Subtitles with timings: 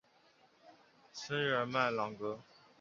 [1.13, 2.39] 圣日尔曼朗戈。